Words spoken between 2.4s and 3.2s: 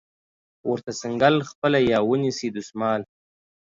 دستمال